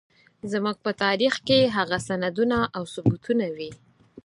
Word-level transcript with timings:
زموږ 0.51 0.75
په 0.85 0.91
تاريخ 1.03 1.33
کې 1.47 1.73
هغه 1.77 1.97
سندونه 2.07 2.57
او 2.75 2.83
ثبوتونه 2.93 3.45
وي. 3.57 3.71